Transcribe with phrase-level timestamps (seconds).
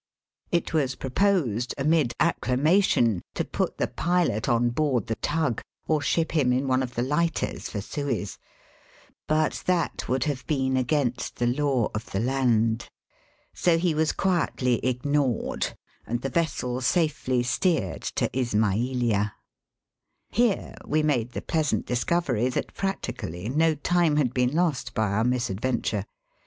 [0.51, 6.31] It was proposed, amid acclamation, to put the pilot on board the tug, or ship
[6.31, 8.39] him in one of the lighters for Suez,
[9.27, 12.89] But that would have been against the law of the land;
[13.53, 15.75] so he was quietly ignored,
[16.07, 19.33] and the vessel safely steered to Ismailia,
[20.29, 25.11] Here we made the pleasant dis covery that practically no time had been lost by
[25.11, 26.05] our misadventure.